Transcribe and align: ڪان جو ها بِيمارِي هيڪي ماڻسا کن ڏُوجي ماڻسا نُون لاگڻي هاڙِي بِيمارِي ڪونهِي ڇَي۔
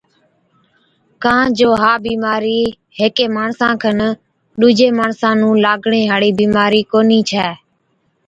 ڪان 1.23 1.45
جو 1.57 1.69
ها 1.81 1.91
بِيمارِي 2.05 2.61
هيڪي 2.99 3.25
ماڻسا 3.35 3.69
کن 3.83 3.99
ڏُوجي 4.59 4.89
ماڻسا 4.99 5.29
نُون 5.41 5.55
لاگڻي 5.65 6.01
هاڙِي 6.09 6.31
بِيمارِي 6.39 6.81
ڪونهِي 6.91 7.19
ڇَي۔ 7.29 7.47